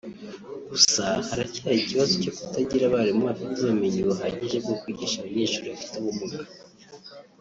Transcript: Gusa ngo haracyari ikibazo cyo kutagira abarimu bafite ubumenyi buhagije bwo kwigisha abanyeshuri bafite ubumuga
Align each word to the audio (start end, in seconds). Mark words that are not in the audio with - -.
Gusa 0.69 1.01
ngo 1.15 1.23
haracyari 1.29 1.77
ikibazo 1.81 2.13
cyo 2.23 2.31
kutagira 2.37 2.83
abarimu 2.87 3.21
bafite 3.29 3.57
ubumenyi 3.59 3.99
buhagije 4.07 4.57
bwo 4.63 4.75
kwigisha 4.81 5.15
abanyeshuri 5.19 5.71
bafite 5.73 5.93
ubumuga 5.97 6.37